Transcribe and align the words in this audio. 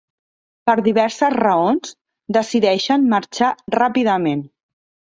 Per 0.69 0.73
diverses 0.87 1.35
raons, 1.35 1.93
decideixen 2.41 3.07
marxar 3.15 3.55
ràpidament. 3.79 4.45